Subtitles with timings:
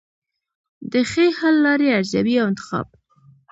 [0.91, 2.87] د ښې حل لارې ارزیابي او انتخاب.